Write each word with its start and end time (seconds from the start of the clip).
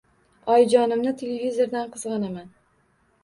Oyijonimni 0.53 1.11
televizordan 1.19 1.91
qizg`anaman 1.97 2.49